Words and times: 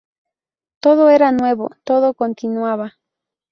Todo 0.79 1.09
era 1.11 1.31
nuevo, 1.31 1.69
todo 1.83 2.15
continuaba. 2.15 2.97